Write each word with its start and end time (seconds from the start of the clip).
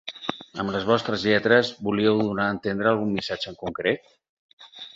Amb 0.61 0.71
les 0.75 0.87
vostres 0.91 1.25
lletres 1.31 1.69
volíeu 1.89 2.23
donar 2.29 2.47
a 2.47 2.55
entendre 2.55 2.91
algun 2.93 3.15
missatge 3.19 3.51
en 3.53 3.61
concret? 3.63 4.13